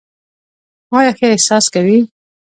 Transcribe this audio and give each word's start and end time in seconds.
آیا 0.97 1.11
ښه 1.17 1.27
احساس 1.33 1.65
کوې؟ 1.73 1.97